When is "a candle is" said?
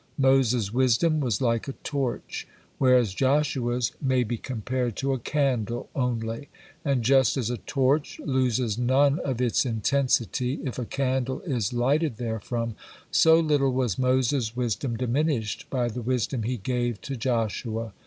10.79-11.71